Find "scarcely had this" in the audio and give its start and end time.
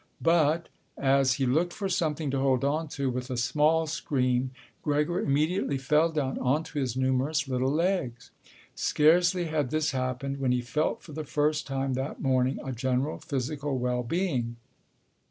8.73-9.91